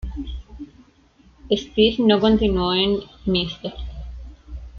Steve 1.51 1.97
no 2.07 2.19
continuó 2.19 2.73
en 2.73 2.95
Mr. 3.27 3.71